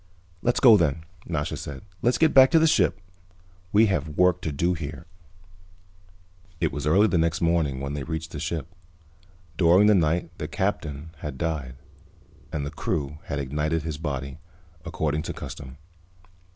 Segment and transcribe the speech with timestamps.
[0.41, 1.83] "Let's go, then," Nasha said.
[2.01, 2.99] "Let's get back to the ship.
[3.71, 5.05] We have work to do here."
[6.59, 8.65] It was early the next morning when they reached the ship.
[9.57, 11.75] During the night the Captain had died,
[12.51, 14.39] and the crew had ignited his body,
[14.83, 15.77] according to custom.